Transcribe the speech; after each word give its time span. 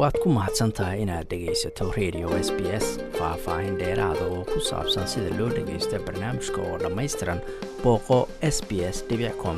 waad 0.00 0.16
ku 0.22 0.28
mahadsan 0.36 0.70
tahay 0.76 0.98
inaad 1.04 1.26
dhegaysato 1.32 1.84
radio 1.98 2.28
s 2.46 2.48
b 2.56 2.60
s 2.82 2.86
faah-faahin 3.18 3.74
dheeraada 3.80 4.24
oo 4.34 4.42
ku 4.52 4.58
saabsan 4.70 5.06
sida 5.12 5.30
loo 5.38 5.48
dhagaysto 5.56 5.96
barnaamijka 6.06 6.60
oo 6.68 6.76
dhammaystiran 6.82 7.40
booqo 7.82 8.18
s 8.54 8.58
b 8.68 8.80
s 8.94 8.98
com 9.42 9.56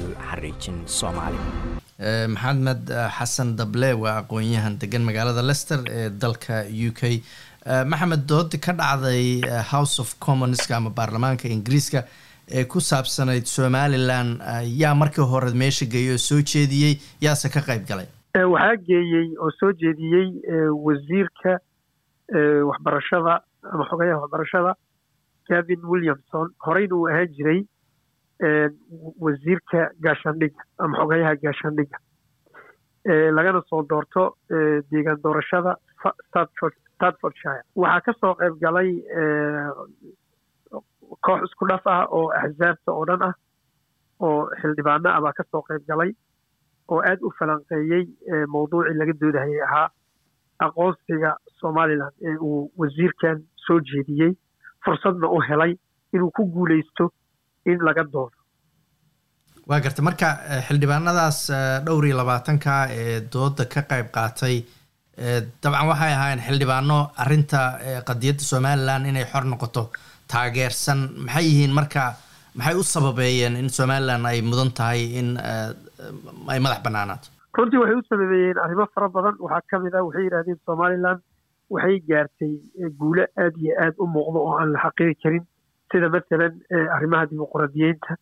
u 0.00 0.02
xariijin 0.28 0.78
soomaali. 0.98 1.40
Maxamed 2.34 2.84
xasan 3.18 3.48
dable 3.60 3.90
waa 4.02 4.16
aqoon-yahan 4.22 4.78
degan 4.82 5.02
magaalada 5.08 5.42
lester 5.50 5.80
ee 5.98 6.08
dalka 6.22 6.64
u 6.88 6.90
k. 7.00 7.22
Maxamed 7.92 8.22
doodi 8.30 8.58
ka 8.66 8.72
dhacday 8.80 9.22
house 9.72 9.96
of 10.02 10.14
commonska 10.26 10.76
ama 10.76 10.90
baarlamaanka 10.98 11.46
ingiriiska 11.56 12.00
ee 12.58 12.64
ku 12.64 12.80
saabsanayd 12.90 13.44
somalilan 13.56 14.28
yaa 14.82 14.94
markii 15.02 15.26
hore 15.32 15.50
meesha 15.62 15.86
geeyay 15.94 16.14
oo 16.16 16.18
soo 16.28 16.40
jeediyey 16.52 16.94
yaase 17.26 17.48
ka 17.56 17.60
qayb 17.68 17.84
galay 17.90 18.08
waxaa 18.34 18.76
geeyey 18.86 19.34
oo 19.38 19.50
soo 19.58 19.72
jeediyey 19.72 20.28
wasiirka 20.84 21.58
waxbarashada 22.68 23.40
ama 23.72 23.84
xogayaha 23.90 24.20
waxbarashada 24.22 24.74
gavin 25.48 25.80
williamson. 25.84 26.50
Horeyna 26.66 26.94
uu 26.96 27.08
ahaan 27.08 27.28
jiray 27.36 27.60
wasiirka 29.20 29.90
gaashaandhiga 30.02 30.62
ama 30.78 30.98
xogayaha 30.98 31.34
gaashaandhiga 31.42 31.98
lagana 33.34 33.62
soo 33.68 33.82
doorto 33.82 34.36
deegaan 34.90 35.20
doorashada 35.22 35.76
stadfordshire 36.28 37.62
waxaa 37.74 38.00
ka 38.06 38.12
soo 38.20 38.34
qayb 38.34 38.60
galay 38.62 38.90
koox 41.26 41.42
isku 41.50 41.66
dhaf 41.68 41.86
ah 41.86 42.06
oo 42.10 42.30
axsaabta 42.30 42.92
oo 42.92 43.04
dhan 43.10 43.22
ah 43.22 43.34
oo 44.20 44.46
xildhibaano 44.62 45.08
ah 45.10 45.20
baa 45.20 45.32
ka 45.32 45.44
soo 45.50 45.62
qayb 45.66 45.82
galay 45.88 46.12
oo 46.92 47.00
aada 47.10 47.22
u 47.28 47.30
falanqeeyey 47.38 48.04
mawduucii 48.54 48.96
laga 49.00 49.14
doodahayay 49.20 49.62
ahaa 49.68 49.88
aqoonsiga 50.66 51.30
somalilan 51.60 52.12
ee 52.28 52.36
uu 52.48 52.70
wasiirkan 52.80 53.36
soo 53.66 53.78
jeediyey. 53.90 54.32
Fursadna 54.84 55.26
u 55.36 55.38
helay 55.48 55.72
inuu 56.14 56.30
ku 56.36 56.42
guuleysto 56.54 57.04
in 57.70 57.78
laga 57.88 58.04
doodo 58.12 58.36
waa 59.70 59.80
garta. 59.84 60.02
Marka 60.08 60.28
xildhibaanadaas 60.66 61.38
dhowr 61.86 62.04
iyo 62.08 62.16
labaatanka 62.20 62.72
ee 63.00 63.20
dooda 63.34 63.64
ka 63.74 63.80
qayb 63.90 64.06
qaatay 64.16 64.56
dabcan 65.62 65.88
waxay 65.90 66.12
ahaayeen 66.16 66.42
xildhibaano 66.46 66.98
arrinta 67.22 67.60
qadiyadda 68.08 68.44
somalilan 68.52 69.06
inay 69.10 69.26
xor 69.32 69.44
noqoto 69.52 69.82
taageersan. 70.32 71.00
Maxay 71.26 71.44
yihiin 71.50 71.72
marka 71.78 72.02
maxay 72.58 72.74
u 72.80 72.82
sababeeyeen 72.94 73.56
in 73.62 73.68
somalilan 73.78 74.26
ay 74.30 74.38
mudan 74.50 74.70
tahay 74.78 75.02
in 75.20 75.28
ay 76.52 76.60
madax 76.64 76.80
banaanaato 76.86 77.28
runtii 77.58 77.80
waxay 77.82 77.96
u 78.00 78.02
sababeeyeen 78.08 78.58
arrimo 78.64 78.86
fara 78.94 79.08
badan. 79.16 79.34
Waxaa 79.44 79.66
ka 79.70 79.78
mid 79.84 79.94
ah 79.94 80.04
waxay 80.06 80.24
yidhahdeen 80.26 80.58
somalilan 80.66 81.18
waxay 81.74 81.96
gaartay 82.08 82.52
guulo 83.00 83.24
aada 83.36 83.58
iyo 83.64 83.72
aada 83.82 83.96
u 84.02 84.06
muuqdo 84.14 84.38
oo 84.46 84.54
aan 84.60 84.72
la 84.72 84.78
xaqiiri 84.84 85.14
karin. 85.22 85.44
Sida 85.92 86.08
mathalan 86.14 86.54
arrimaha 86.96 87.26
dimuqraadiyeynta 87.30 88.12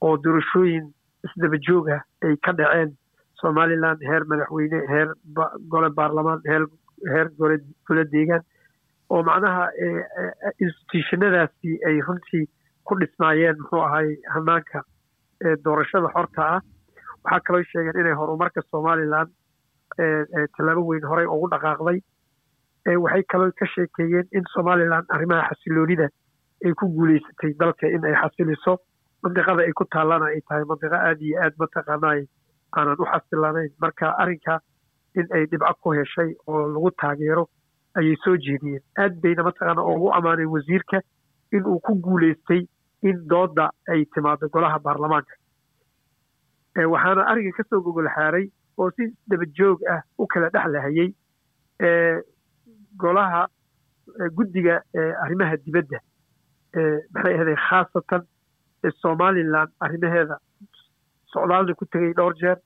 oo 0.00 0.14
doorashooyin 0.24 0.86
isdaba 1.26 1.58
joog 1.68 1.88
ah 1.96 2.02
ay 2.24 2.36
ka 2.44 2.52
dhaceen. 2.58 2.90
Somalilan 3.40 3.98
heer 4.08 4.24
madaxweyne 4.30 4.78
heer 4.92 5.08
gole 5.72 5.90
baarlamaan 5.98 6.40
heer 7.12 7.28
gole 7.88 8.04
deegaan 8.12 8.42
oo 9.10 9.22
macnaha 9.28 9.64
institutionadaasi 10.64 11.70
ay 11.88 11.96
runtii 12.06 12.44
ku 12.84 12.96
dhismaayeen 13.00 13.56
muxuu 13.60 13.82
ahay 13.88 14.08
hanaanka 14.34 14.82
doorashada 15.64 16.08
xorta 16.16 16.42
ah 16.56 16.60
waxaa 17.24 17.40
kaloo 17.46 17.62
sheegeen 17.70 18.00
inay 18.00 18.12
horumarka 18.20 18.60
somalilan 18.70 19.28
tallaabo 20.56 20.82
weyn 20.90 21.04
horey 21.10 21.26
ugu 21.26 21.48
dhaqaaqday. 21.54 21.98
Waxay 23.04 23.22
kaloo 23.32 23.52
ka 23.58 23.66
sheekeeyeen 23.74 24.28
in 24.32 24.44
somalilan 24.54 25.04
arrimaha 25.08 25.48
xasiloonida 25.50 26.08
ay 26.64 26.72
ku 26.78 26.86
guuleysatay 26.96 27.54
dalka 27.60 27.86
in 27.88 28.04
ay 28.04 28.14
xasiliso. 28.22 28.76
Mandiqada 29.22 29.62
ay 29.64 29.72
ku 29.72 29.84
taallana 29.84 30.26
ay 30.34 30.40
tahay 30.48 30.64
mandiqo 30.64 30.94
aada 30.96 31.20
iyo 31.24 31.40
aad 31.42 31.54
mataqaanay 31.58 32.20
aanan 32.76 32.96
u 33.02 33.04
xasilanayn. 33.12 33.70
Marka 33.80 34.14
arrinka 34.22 34.60
in 35.14 35.26
ay 35.34 35.46
dhibco 35.46 35.74
ku 35.82 35.92
heshay 35.96 36.34
oo 36.46 36.68
lagu 36.74 36.90
taageero 37.00 37.48
ayay 37.96 38.16
soo 38.24 38.36
jeediyeen. 38.36 38.82
Aad 38.98 39.20
bayna 39.22 39.42
mataqaana 39.48 39.82
ugu 39.82 40.10
ammaaneen 40.12 40.48
wasiirka 40.54 41.00
in 41.52 41.64
uu 41.66 41.80
ku 41.80 41.94
guuleystay 42.04 42.66
in 43.02 43.16
dooda 43.28 43.70
ay 43.88 44.04
timaado 44.14 44.48
golaha 44.48 44.78
baarlamaanka 44.78 45.34
waxaana 46.76 47.22
arringa 47.30 47.52
ka 47.56 47.64
soo 47.70 47.80
gogol 47.80 48.08
xaaray 48.16 48.46
oo 48.78 48.90
si 48.96 49.06
daba 49.28 49.44
joog 49.58 49.78
ah 49.94 50.00
u 50.18 50.26
kala 50.26 50.48
dhexlahayey 50.54 51.10
golaha 53.02 53.46
guddiga 54.36 54.80
arrimaha 55.24 55.56
dibadda 55.66 55.98
maxay 57.14 57.34
ahaday 57.34 57.56
khaasatan 57.68 58.22
somalilan 59.02 59.68
arrimaheeda 59.86 60.36
socdaalna 61.34 61.74
ku 61.78 61.84
tegay 61.86 62.12
dhowr 62.18 62.34
jeer 62.42 62.58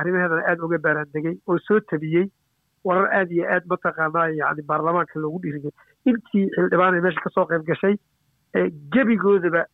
arrimaheedana 0.00 0.42
aada 0.50 0.64
uga 0.68 0.78
baaraandegay 0.86 1.34
oo 1.48 1.58
soo 1.68 1.80
tabiyey 1.80 2.26
warar 2.84 3.08
aada 3.18 3.32
iyo 3.34 3.44
aad 3.54 3.64
mataqaanaa 3.72 4.28
yani 4.40 4.62
baarlamaanka 4.70 5.20
loogu 5.20 5.40
dhiirigay. 5.42 5.72
Intii 6.08 6.46
xildhibaanay 6.56 7.00
meesha 7.04 7.20
ka 7.24 7.30
soo 7.34 7.44
qayb 7.50 7.64
gashay 7.70 7.96
gebigoodaba 8.94 9.64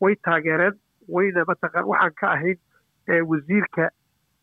way 0.00 0.14
taageereen 0.26 0.74
wayna 1.16 1.44
mataqaan 1.50 1.84
waxaan 1.92 2.14
ka 2.20 2.26
ahayn 2.36 2.58
wasiirka 3.30 3.88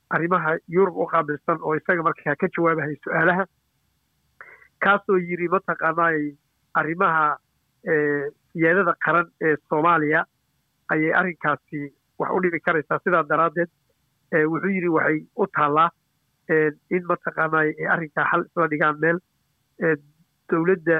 arrimaha 0.09 0.57
yurub 0.67 0.95
u 0.97 1.05
qaabilsan 1.13 1.57
oo 1.61 1.75
isaga 1.75 2.03
markaa 2.03 2.35
ka 2.35 2.47
jawaabahay 2.57 2.95
su'aalaha 3.03 3.45
kaasoo 4.85 5.17
yiri 5.17 5.47
mataqaanay 5.55 6.19
arrimaha 6.81 7.37
siyaadada 8.53 8.93
qaran 9.05 9.27
ee 9.41 9.55
soomaaliya? 9.69 10.25
Ayay 10.93 11.13
arrinkaasi 11.19 11.79
wax 12.19 12.29
u 12.35 12.39
dhimi 12.43 12.59
karaysaa. 12.59 12.99
Sidaa 13.03 13.23
daraaddeed 13.29 13.69
wuxuu 14.51 14.69
yidhi 14.75 14.89
waxay 14.95 15.19
u 15.35 15.47
taallaa 15.57 15.89
in 16.95 17.03
mataqaanay 17.11 17.69
arrinkaa 17.95 18.25
xal 18.31 18.43
isla 18.49 18.67
dhigaan 18.73 18.99
meel 19.03 19.19
dowladda 20.51 20.97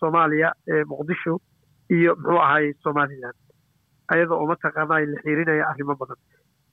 soomaaliya 0.00 0.52
ee 0.74 0.84
muqdisho 0.84 1.38
iyo 1.96 2.14
muxuu 2.16 2.38
ahay 2.46 2.72
somalilan 2.84 3.34
ayada 4.14 4.34
oo 4.34 4.46
mataqaanay 4.52 5.06
la 5.12 5.20
xiirinaya 5.24 5.68
arrimo 5.70 5.94
badan 6.00 6.18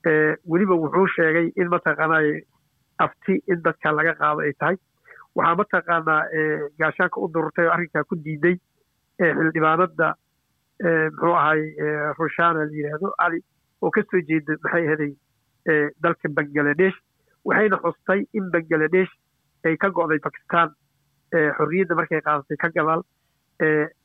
weliba 0.05 0.75
wuxuu 0.83 1.07
sheegay 1.15 1.51
in 1.55 1.67
mataqaanay 1.69 2.41
afti 2.99 3.39
in 3.47 3.61
dadka 3.63 3.91
laga 3.91 4.13
qaado 4.21 4.41
ay 4.47 4.53
tahay. 4.59 4.77
Waxaa 5.35 5.55
mataqaanaa 5.55 6.21
gaashaanka 6.79 7.21
u 7.21 7.27
dururtay 7.33 7.65
oo 7.67 7.73
arrinkaa 7.75 8.03
ku 8.03 8.15
diiday 8.15 8.55
xildhibaanada 9.19 10.13
muxuu 10.83 11.33
ahay 11.41 11.61
rushana 12.19 12.59
la 12.65 12.71
yidhaahdo 12.77 13.09
cali 13.21 13.39
oo 13.81 13.89
ka 13.91 14.01
soo 14.11 14.21
jeeda 14.29 14.57
maxay 14.63 14.87
ahaday 14.87 15.11
dalka 16.03 16.29
bangaladesh 16.37 16.97
waxayna 17.45 17.77
xustay 17.83 18.21
in 18.33 18.49
bangaladesh 18.53 19.11
ay 19.65 19.77
ka 19.77 19.89
go'day 19.89 20.19
bakistan 20.27 20.69
xorriyadda 21.57 21.95
markay 21.95 22.21
qaadatay 22.27 22.57
ka 22.63 22.69
gadaal 22.75 23.01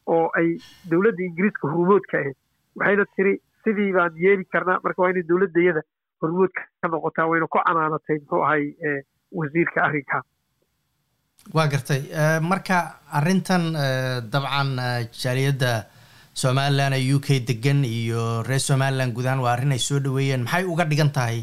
oo 0.07 0.27
ay 0.39 0.49
dowladda 0.91 1.23
ingiriiska 1.29 1.69
hormoodka 1.73 2.19
ahayd. 2.19 2.37
Waxayna 2.77 3.05
tiri 3.17 3.35
sidii 3.69 3.93
baan 3.93 4.17
yeeli 4.25 4.45
karnaa. 4.53 4.81
Marka 4.85 5.03
waa 5.03 5.11
inay 5.13 5.25
dowladdayada 5.29 5.83
hormoodka 6.23 6.63
ka 6.83 6.89
noqotaa 6.89 7.29
wayna 7.31 7.47
ku 7.53 7.59
canaanatay 7.67 8.17
muxuu 8.25 8.43
ahay 8.49 8.65
wasiirka 9.39 9.79
arrinkaa 9.87 10.23
waa 11.55 11.67
gartay. 11.73 12.01
Marka 12.51 12.79
arrintan 13.19 13.65
dabcan 14.33 14.71
jaaliyadda 15.23 15.73
somalilan 16.43 16.93
ee 16.97 17.13
u 17.15 17.21
k 17.21 17.39
degan 17.51 17.85
iyo 17.85 18.43
reer 18.49 18.61
somalilan 18.71 19.13
gudahaan 19.17 19.43
waa 19.45 19.53
arrin 19.57 19.73
ay 19.77 19.83
soo 19.89 20.01
dhaweeyeen. 20.07 20.43
Maxay 20.47 20.65
uga 20.73 20.85
dhigan 20.91 21.13
tahay 21.19 21.39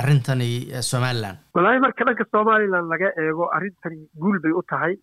arrintani 0.00 0.50
somalilan 0.90 1.36
wallaahi 1.54 1.80
marka 1.86 2.04
dhanka 2.08 2.24
somalilan 2.34 2.88
laga 2.92 3.08
eego 3.24 3.44
arrintani 3.56 4.00
guul 4.22 4.38
bay 4.42 4.52
u 4.52 4.62
tahay. 4.72 4.94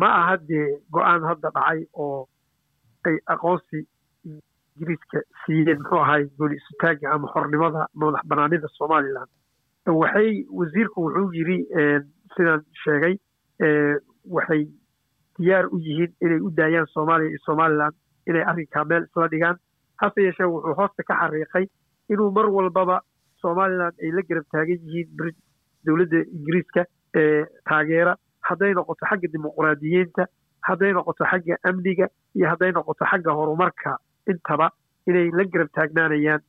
Ma 0.00 0.08
aha 0.20 0.36
dee 0.48 0.66
go'aan 0.94 1.22
hadda 1.28 1.50
dhacay 1.56 1.80
oo 2.02 2.28
ay 3.06 3.16
aqoonsi 3.34 3.80
ingiriiska 4.76 5.18
siiyeen 5.46 5.78
muxuu 5.82 5.98
ahay 6.04 6.24
gooli 6.38 6.56
isutaaga 6.56 7.10
ama 7.14 7.28
xornimada 7.34 7.86
madax 7.94 8.24
banaanida 8.30 8.68
somalilan 8.78 9.28
waxay 9.86 10.30
wasiirku 10.60 10.98
wuxuu 11.06 11.32
yiri 11.38 11.58
sidaan 12.36 12.62
sheegay 12.84 13.14
waxay 14.36 14.62
diyaar 15.38 15.66
u 15.74 15.78
yihiin 15.86 16.12
inay 16.24 16.40
u 16.46 16.50
daayaan 16.56 16.86
soomaaliya 16.94 17.30
iyo 17.30 17.38
somalilan 17.46 17.92
inay 18.28 18.42
arrinkaa 18.50 18.84
meel 18.84 19.04
isla 19.08 19.28
dhigaan. 19.28 19.56
Hase 20.02 20.22
yeeshee 20.22 20.46
wuxuu 20.54 20.74
hoosta 20.80 21.02
ka 21.08 21.14
xariiqay 21.20 21.66
inuu 22.12 22.30
mar 22.30 22.46
walbaba 22.56 23.00
somalilan 23.42 23.92
ay 24.02 24.10
la 24.16 24.22
garab 24.28 24.44
taagan 24.52 24.80
yihiin 24.86 25.34
dowladda 25.86 26.18
ingiriiska 26.36 26.84
taageera. 27.68 28.14
Hadday 28.48 28.72
noqoto 28.74 29.06
xagga 29.10 29.28
dimuqraadiyiinta 29.32 30.26
hadday 30.68 30.92
noqoto 30.92 31.24
xagga 31.30 31.56
amniga 31.68 32.06
iyo 32.36 32.46
hadday 32.52 32.72
noqoto 32.72 33.04
xagga 33.10 33.32
horumarka 33.38 33.96
intaba 34.30 34.70
inay 35.06 35.30
la 35.38 35.44
garab 35.52 35.68
taagnaanayaan 35.76 36.42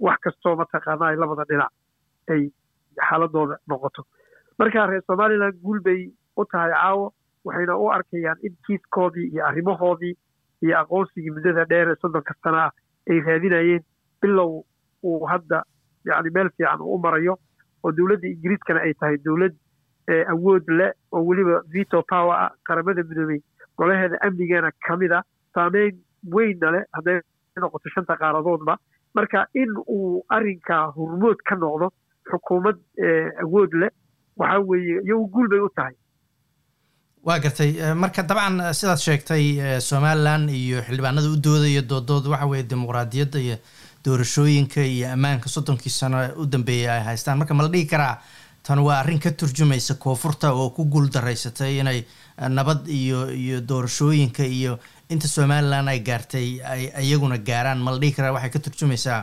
wax 0.00 0.18
kastoo 0.24 0.56
mataqaana 0.56 1.06
ay 1.10 1.16
labada 1.16 1.44
dhinac 1.50 1.72
ay 2.30 2.42
xaaladooda 3.08 3.56
noqoto. 3.68 4.02
Marka 4.58 4.86
reer 4.86 5.02
somalilan 5.06 5.52
guul 5.62 5.80
bay 5.80 6.00
u 6.36 6.44
tahay 6.44 6.70
caawo 6.72 7.12
waxayna 7.44 7.76
u 7.82 7.90
arkayaan 7.96 8.38
in 8.46 8.54
kiiskoodii 8.66 9.28
iyo 9.32 9.42
arrimahoodii 9.48 10.14
iyo 10.62 10.74
aqoonsigii 10.80 11.30
muddada 11.36 11.64
dheer 11.70 11.88
ee 11.90 11.96
soddonka 12.02 12.34
sana 12.42 12.60
ah 12.66 12.72
ay 13.10 13.20
raadinayeen 13.26 13.82
bilow 14.22 14.64
uu 15.04 15.26
hadda 15.32 15.62
yani 16.04 16.30
meel 16.34 16.48
fiican 16.56 16.80
uu 16.80 16.94
u 16.94 16.98
marayo 17.04 17.34
oo 17.84 17.92
dowladda 17.96 18.28
ingiriiskana 18.28 18.80
ay 18.86 18.94
tahay 19.00 19.16
dowlad 19.24 19.54
awood 20.32 20.64
leh 20.78 20.92
oo 21.12 21.22
weliba 21.28 21.60
veto 21.74 22.02
power 22.12 22.36
ah 22.44 22.50
qaramada 22.66 23.02
midoobey 23.08 23.40
golaheeda 23.78 24.16
amnigeena 24.26 24.70
ka 24.86 24.96
mid 24.96 25.12
ah. 25.12 25.22
Saameyn 25.54 25.94
weynna 26.34 26.70
leh 26.74 26.84
hadday 26.96 27.20
noqoto 27.62 27.88
shanta 27.94 28.16
qaaradoodba 28.20 28.76
marka 29.14 29.46
in 29.54 29.70
uu 29.96 30.24
arrinkaa 30.36 30.84
hurmood 30.96 31.38
ka 31.48 31.54
noqdo 31.56 31.90
xukuumad 32.30 32.76
awood 33.44 33.72
leh 33.82 33.90
waxaa 34.36 34.60
weeye 34.70 35.00
iyagu 35.06 35.26
guul 35.32 35.48
bay 35.48 35.60
u 35.60 35.68
tahay. 35.76 35.94
Waa 37.26 37.38
gartay. 37.42 37.70
Marka 37.94 38.22
dabcan 38.22 38.60
sidaad 38.78 39.00
sheegtay 39.06 39.44
somalilan 39.80 40.48
iyo 40.48 40.82
xildhibaanada 40.86 41.28
u 41.32 41.36
doodaya 41.46 41.82
doodooda 41.82 42.30
waxa 42.30 42.46
weeye 42.46 42.66
dimuqraadiyadda 42.70 43.38
iyo 43.46 43.56
doorashooyinka 44.04 44.80
iyo 44.84 45.08
ammaanka 45.12 45.48
soddonkii 45.48 45.90
sano 45.90 46.18
u 46.36 46.46
dambeeyay 46.46 46.90
ay 46.98 47.02
haystaan. 47.08 47.38
Marka 47.38 47.54
ma 47.54 47.62
la 47.62 47.68
dhihi 47.68 47.86
karaa 47.90 48.20
tan 48.62 48.78
waa 48.78 48.98
arrin 49.00 49.18
ka 49.18 49.30
turjumaysa 49.30 49.94
koonfurta 49.94 50.52
oo 50.52 50.70
ku 50.70 50.84
guul 50.84 51.08
daraysatay 51.10 51.78
inay 51.80 52.04
nabad 52.48 52.86
iyo 52.88 53.30
iyo 53.30 53.60
doorashooyinka 53.60 54.44
iyo 54.44 54.78
inta 55.12 55.28
somalilan 55.28 55.88
ay 55.88 56.00
gaartay 56.08 56.48
ay 56.72 56.82
iyaguna 57.06 57.38
gaaraan 57.48 57.78
ma 57.84 57.92
dhihi 58.00 58.14
karaa 58.16 58.32
waxay 58.36 58.50
ka 58.50 58.58
turjumaysaa 58.66 59.20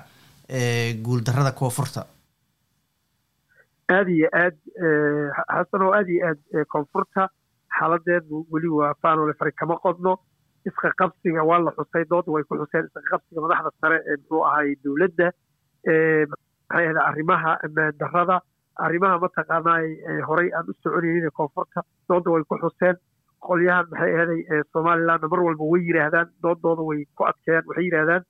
guuldarrada 1.06 1.52
koonfurta. 1.60 2.02
Aada 3.92 4.12
iyo 4.18 4.28
aad 4.44 4.58
xasan 5.52 5.82
oo 5.86 5.92
aada 5.94 6.12
iyo 6.16 6.28
aad 6.30 6.42
koonfurta 6.74 7.28
xaaladeedu 7.78 8.46
weli 8.52 8.68
waa 8.80 8.94
faanole 9.02 9.34
fari 9.40 9.52
kama 9.52 9.76
qodno 9.86 10.14
iska 10.68 10.92
qabsiga 11.00 11.44
waa 11.50 11.60
la 11.66 11.72
xusay 11.78 12.06
dooda 12.12 12.32
way 12.32 12.44
ku 12.48 12.56
xuseen. 12.62 12.86
Iska 12.88 13.02
qabsiga 13.12 13.42
madaxda 13.44 13.70
sare 13.82 13.98
ee 14.10 14.16
muxuu 14.22 14.44
ahay 14.50 14.76
dowladda 14.84 15.28
maxay 16.72 16.86
ahda 16.90 17.02
arrimaha 17.10 17.52
ammaan 17.66 17.94
darrada 18.00 18.38
arrimaha 18.86 19.16
mataqaanaa 19.24 19.80
horey 20.28 20.50
aan 20.56 20.66
u 20.72 20.74
soconaynin 20.84 21.32
koonfurta 21.40 21.80
dooda 22.10 22.30
way 22.34 22.44
ku 22.50 22.56
xuseen 22.64 22.96
qolyahan 23.48 23.86
maxay 23.92 24.14
ahday 24.22 24.42
somalilandna 24.74 25.28
mar 25.34 25.40
walba 25.48 25.66
way 25.74 25.82
yidhaahdaan 25.90 26.28
doodooda 26.44 26.84
way 26.90 27.00
ku 27.18 27.24
adkeeyaan 27.32 27.66
waxay 27.72 27.86
yidhaahdaan 27.90 28.24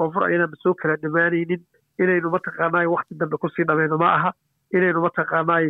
koonfur 0.00 0.22
ayadaan 0.28 0.56
soo 0.64 0.74
kala 0.82 0.96
dhammaanaynin 1.04 1.62
inaynu 2.04 2.30
mataqaanaa 2.36 2.84
wakti 2.94 3.18
dambe 3.22 3.36
ku 3.44 3.48
sii 3.56 3.66
dhameyno 3.70 3.98
ma 4.04 4.08
aha 4.18 4.30
inaynu 4.76 5.00
mataqaanaa 5.06 5.60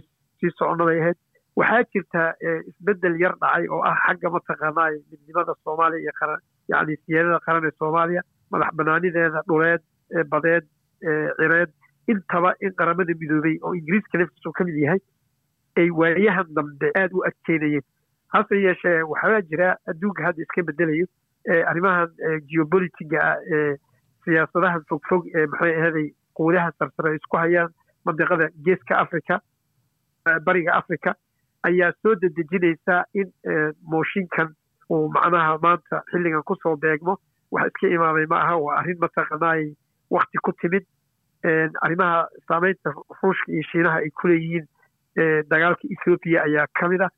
sii 0.40 0.50
soconno 0.58 0.84
bay 0.90 1.00
ahayd. 1.00 1.18
Waxaa 1.58 1.82
jirta 1.92 2.22
isbeddel 2.70 3.14
yar 3.24 3.34
dhacay 3.42 3.66
oo 3.74 3.80
ah 3.90 3.96
xagga 4.06 4.30
mataqaanaa 4.36 4.88
midnimada 5.10 5.54
soomaaliya 5.64 6.00
iyo 6.04 6.12
qaran 6.20 6.40
yani 6.72 6.96
siyaadada 7.04 7.38
qaran 7.46 7.64
ee 7.68 7.74
soomaaliya 7.82 8.22
madax 8.52 8.70
banaanideeda 8.80 9.42
dhuleed 9.48 9.82
badeed 10.32 10.64
cireed 11.38 11.70
intaba 12.14 12.50
in 12.66 12.72
qaramada 12.80 13.14
midoobey 13.22 13.56
oo 13.62 13.72
ingiriiska 13.78 14.18
laftiisu 14.22 14.52
ka 14.58 14.64
mid 14.68 14.76
yahay 14.84 15.00
ay 15.80 15.88
waayahan 16.00 16.48
dambe 16.58 16.88
aada 17.00 17.14
u 17.18 17.24
adkeynayeen 17.30 17.86
hase 18.34 18.54
yeeshee 18.66 19.02
waxaa 19.12 19.40
jira 19.50 19.76
adduunka 19.90 20.22
hadda 20.26 20.42
iska 20.42 20.62
bedelayo 20.62 21.06
arrimahan 21.70 22.08
geopolitiga 22.50 23.18
ah 23.30 23.36
ee 23.56 23.76
siyaasadaha 24.24 24.80
fogfog 24.88 25.26
ee 25.34 25.46
maxay 25.46 25.74
ahaday 25.80 26.06
quudaha 26.34 26.72
sarsare 26.78 27.10
ay 27.10 27.16
isku 27.20 27.36
hayaan 27.42 27.70
mandiqada 28.04 28.48
geeska 28.66 28.98
africa 29.04 29.40
bariga 30.48 30.72
africa 30.80 31.14
ayaa 31.68 31.92
soo 32.02 32.14
dedejinaysa 32.22 33.04
in 33.14 33.30
mooshinkan 33.92 34.48
uu 34.90 35.08
macnaha 35.14 35.58
maanta 35.62 36.02
xilligan 36.10 36.42
ku 36.42 36.54
soo 36.62 36.76
beegmo. 36.76 37.16
Wax 37.50 37.66
iska 37.70 37.88
imaaday 37.94 38.26
ma 38.26 38.36
aha 38.42 38.56
waa 38.64 38.76
arrin 38.80 38.98
mataqaanaay 39.04 39.64
wakti 40.10 40.38
ku 40.38 40.52
timid. 40.60 40.84
Arrimaha 41.82 42.28
saameynta 42.48 42.90
ruushka 43.22 43.52
iyo 43.52 43.62
shiinaha 43.70 43.98
ay 44.02 44.10
ku 44.10 44.28
leeyihiin 44.28 44.66
dagaalka 45.50 45.88
ethoobiya 45.94 46.42
ayaa 46.46 46.66
ka 46.78 46.88
mid 46.88 47.00
ah 47.06 47.10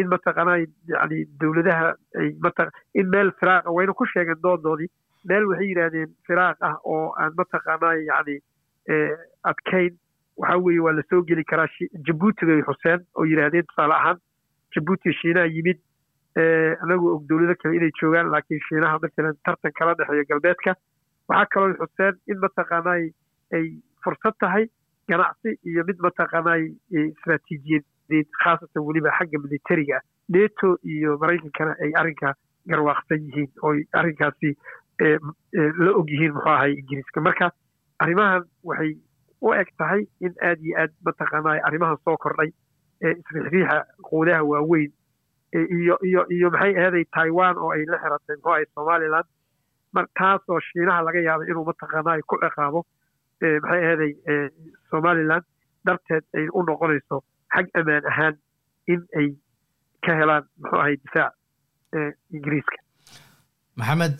in 0.00 0.08
mataqaanaa 0.14 0.56
yani 0.94 1.18
dowladaha 1.40 1.94
ay 2.20 2.28
mata 2.46 2.70
in 2.94 3.08
meel 3.14 3.30
firaaqa 3.40 3.70
wayna 3.78 3.92
ku 4.00 4.06
sheegeen 4.12 4.42
doodoodii 4.46 4.90
meel 5.30 5.46
waxay 5.50 5.68
yidhaahdeen 5.70 6.10
firaaq 6.26 6.56
ah 6.70 6.74
oo 6.94 7.04
aan 7.22 7.32
mataqaanaa 7.40 7.94
yani 8.10 8.36
adkayn 9.52 9.96
waxaa 10.42 10.58
weeye 10.66 10.80
waa 10.86 10.92
la 10.98 11.02
soo 11.10 11.22
geli 11.30 11.44
karaa 11.52 11.68
jabuuti 12.08 12.46
bay 12.50 12.60
xuseen 12.68 13.00
oo 13.16 13.24
yidhaahdeen 13.30 13.66
tusaale 13.70 13.94
ahaan 14.00 14.18
jabuuti 14.76 15.12
shiinaha 15.20 15.46
yimid 15.56 15.80
anagoo 16.84 17.14
og 17.16 17.26
dowlado 17.28 17.54
kale 17.62 17.76
inay 17.80 17.92
joogaan 18.00 18.30
laakiin 18.34 18.60
shiinaha 18.68 18.98
matalan 19.04 19.36
tartan 19.44 19.72
kala 19.78 19.94
dhexeeya 19.98 20.28
galbeedka 20.32 20.74
waxaa 21.28 21.46
kaloo 21.54 21.74
xuseen 21.82 22.14
in 22.32 22.38
mataqaanaa 22.44 22.98
ay 23.58 23.64
fursad 24.04 24.34
tahay 24.40 24.66
ganacsi 25.08 25.50
iyo 25.70 25.84
mid 25.88 25.98
mataqaanaa 26.08 26.58
istraatiijiyadeed 28.06 28.28
khaasatan 28.44 28.82
weliba 28.86 29.10
xagga 29.18 29.38
militariga 29.38 30.00
neto 30.28 30.76
iyo 30.84 31.18
maraykankana 31.18 31.74
ay 31.82 31.92
arrinka 32.00 32.34
garwaaqsan 32.68 33.20
yihiin 33.26 33.50
oo 33.62 33.74
arrinkaasi 33.92 34.56
la 35.78 35.90
og 35.94 36.08
yihiin 36.10 36.32
muxuu 36.34 36.50
ahay 36.50 36.72
ingiriiska. 36.72 37.20
Marka 37.20 37.50
arrimahan 38.00 38.44
waxay 38.64 38.96
u 39.42 39.52
eg 39.54 39.68
tahay 39.78 40.06
in 40.20 40.34
aada 40.42 40.60
iyo 40.62 40.76
aad 40.78 40.92
mataqaanaa 41.04 41.58
arrimahan 41.68 41.96
soo 42.04 42.16
kordhay 42.16 42.50
ee 43.02 43.12
isriixriixa 43.20 43.84
quudaha 44.08 44.42
waaweyn 44.44 44.92
iyo 45.52 45.98
iyo 46.02 46.26
iyo 46.30 46.50
maxay 46.50 46.74
ahaday 46.80 47.04
taiwan 47.14 47.56
oo 47.58 47.70
ay 47.70 47.84
la 47.86 47.98
xiratay 48.02 48.36
muxuu 48.36 48.52
ahay 48.52 48.66
somaliland. 48.74 49.26
Mar 49.94 50.06
taasoo 50.18 50.60
shiinaha 50.60 51.02
laga 51.02 51.20
yaabay 51.28 51.48
inuu 51.50 51.64
mataqaanaa 51.64 52.18
ku 52.26 52.36
ciqaabo 52.42 52.84
maxay 53.62 53.84
ahaday 53.86 54.12
somaliland. 54.90 55.44
Darteed 55.86 56.24
ay 56.34 56.48
u 56.52 56.62
noqonayso 56.66 57.22
xag 57.56 57.66
ammaan 57.80 58.04
ahaan 58.12 58.34
in 58.94 59.00
ay 59.20 59.28
ka 60.06 60.12
helaan 60.20 60.44
muxuu 60.60 60.80
ahay 60.82 60.96
difaac 61.04 61.32
ingiriiska. 62.36 62.78
Maxamed 63.80 64.18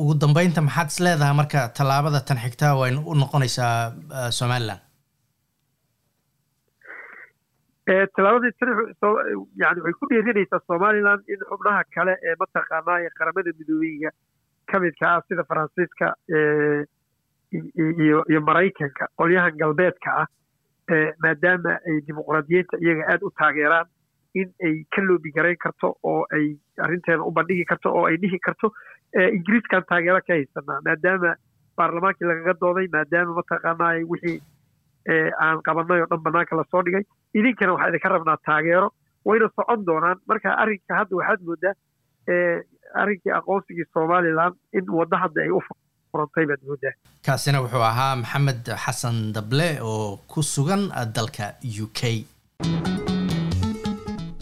ugu 0.00 0.12
dambeynta 0.22 0.60
maxaad 0.68 0.88
is 0.92 0.98
leedahay 1.06 1.34
marka 1.40 1.60
tallaabada 1.78 2.20
tan 2.28 2.38
xigtaa 2.44 2.72
waynu 2.80 3.00
u 3.10 3.14
noqonaysaa 3.22 3.74
somaliland? 4.38 4.82
Tallaabadii 8.16 8.52
tan 8.60 8.70
yani 9.62 9.80
waxay 9.84 9.94
ku 10.00 10.06
dhiirinaysaa 10.10 10.60
somaliland 10.70 11.22
in 11.32 11.40
xubnaha 11.50 11.82
kale 11.96 12.14
ee 12.28 12.34
mataqaanaa 12.40 13.10
qaramada 13.18 13.50
midoobeyga 13.58 14.10
ka 14.70 14.76
midka 14.84 15.04
ah 15.14 15.20
sida 15.28 15.44
faransiiska 15.50 16.06
iyo 18.30 18.40
maraykanka 18.48 19.04
qolyahan 19.20 19.54
galbeedka 19.62 20.10
ah 20.22 20.26
maadaama 21.22 21.72
ay 21.88 22.00
dimuqraadiyiinta 22.06 22.78
iyaga 22.84 23.04
aada 23.12 23.26
u 23.26 23.30
taageeraan 23.40 23.86
in 24.34 24.48
ay 24.66 24.74
ka 24.94 25.02
loobi 25.02 25.32
garayn 25.36 25.56
karto 25.64 25.96
oo 26.02 26.26
ay 26.36 26.46
arrinteeda 26.84 27.22
u 27.22 27.30
bandhigi 27.38 27.64
karto 27.64 27.88
oo 27.98 28.04
ay 28.06 28.16
dhihi 28.22 28.38
karto 28.46 28.72
ingiriiskan 29.36 29.84
taageero 29.88 30.20
ka 30.26 30.32
haysanaa. 30.34 30.80
Maadaama 30.86 31.34
baarlamaankii 31.76 32.28
lagaga 32.28 32.54
dooday 32.60 32.88
maadaama 32.92 33.34
mataqaanaa 33.40 33.92
wixii 34.12 34.38
aan 35.40 35.62
qabanay 35.66 36.00
oo 36.02 36.08
dhan 36.10 36.22
banaanka 36.26 36.56
la 36.56 36.64
soo 36.70 36.82
dhigay 36.82 37.02
idinkana 37.34 37.72
waxaa 37.72 37.88
idinka 37.88 38.08
rabnaa 38.08 38.36
taageero. 38.46 38.90
Wayna 39.26 39.48
socon 39.56 39.84
doonaan. 39.86 40.18
Marka 40.28 40.54
arrinka 40.62 40.94
hadda 41.00 41.16
waxaad 41.16 41.40
moodaa 41.48 41.74
arrinkii 43.00 43.32
aqoonsigii 43.38 43.84
somaliland 43.94 44.54
in 44.72 44.84
waddo 44.98 45.16
hadda 45.16 45.42
ay 45.42 45.50
u 45.50 45.60
furantay 46.16 46.46
baad 46.50 46.62
moodaa 46.68 46.94
kaasina 47.26 47.60
wuxuu 47.64 47.84
ahaa 47.92 48.16
maxamed 48.22 48.64
xasan 48.84 49.16
dable 49.36 49.68
oo 49.82 50.16
ku 50.32 50.42
sugan 50.42 50.82
dalka 51.16 51.46
u 51.84 51.86
k. 51.98 52.00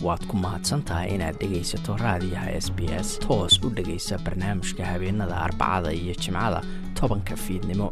Waad 0.07 0.23
ku 0.31 0.37
mahadsantahay 0.37 1.15
inaad 1.17 1.37
dhegaysato 1.41 1.97
raadiyaha 2.05 2.51
s 2.65 2.69
b 2.77 2.79
s. 3.07 3.19
Toos 3.25 3.57
u 3.65 3.71
dhegaysa 3.77 4.19
barnaamijka 4.27 4.85
habeenada 4.93 5.37
arbacada 5.47 5.93
iyo 5.93 6.15
jimcada 6.23 6.61
tobanka 6.95 7.37
fiidnimo. 7.37 7.89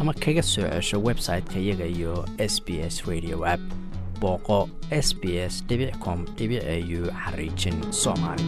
Ama 0.00 0.12
kaga 0.14 0.42
soo 0.42 0.68
cesho 0.70 0.98
website-ka 1.08 1.58
iyaga 1.58 1.86
iyo 1.96 2.24
s 2.38 2.60
b 2.66 2.78
s 2.94 3.02
radio 3.10 3.42
app. 3.54 3.60
Booqo 4.20 4.68
s 4.90 5.08
b 5.20 5.22
s 5.52 5.54
com 6.04 6.20
au 6.26 7.02
xariijin 7.24 7.76
soomaali 7.90 8.46